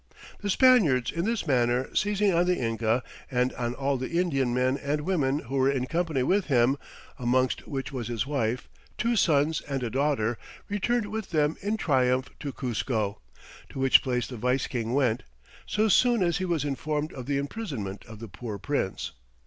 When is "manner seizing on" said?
1.45-2.47